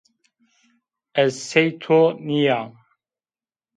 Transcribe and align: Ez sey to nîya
Ez 1.23 1.33
sey 1.49 1.69
to 1.83 1.99
nîya 2.25 2.59